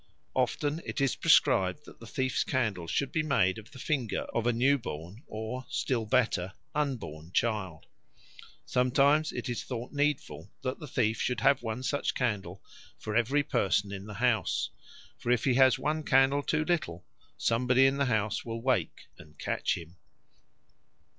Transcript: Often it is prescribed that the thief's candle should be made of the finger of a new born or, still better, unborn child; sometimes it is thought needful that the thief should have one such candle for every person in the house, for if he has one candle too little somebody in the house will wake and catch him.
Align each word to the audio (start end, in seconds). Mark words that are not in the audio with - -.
Often 0.33 0.81
it 0.83 0.99
is 0.99 1.15
prescribed 1.15 1.85
that 1.85 1.99
the 1.99 2.07
thief's 2.07 2.43
candle 2.43 2.87
should 2.87 3.11
be 3.11 3.21
made 3.21 3.59
of 3.59 3.69
the 3.69 3.77
finger 3.77 4.21
of 4.33 4.47
a 4.47 4.51
new 4.51 4.79
born 4.79 5.21
or, 5.27 5.67
still 5.69 6.07
better, 6.07 6.53
unborn 6.73 7.31
child; 7.33 7.85
sometimes 8.65 9.31
it 9.31 9.47
is 9.47 9.63
thought 9.63 9.93
needful 9.93 10.49
that 10.63 10.79
the 10.79 10.87
thief 10.87 11.21
should 11.21 11.41
have 11.41 11.61
one 11.61 11.83
such 11.83 12.15
candle 12.15 12.63
for 12.97 13.15
every 13.15 13.43
person 13.43 13.91
in 13.91 14.07
the 14.07 14.15
house, 14.15 14.71
for 15.19 15.29
if 15.31 15.43
he 15.43 15.53
has 15.53 15.77
one 15.77 16.01
candle 16.01 16.41
too 16.41 16.65
little 16.65 17.05
somebody 17.37 17.85
in 17.85 17.97
the 17.97 18.05
house 18.05 18.43
will 18.43 18.59
wake 18.59 19.01
and 19.19 19.37
catch 19.37 19.77
him. 19.77 19.97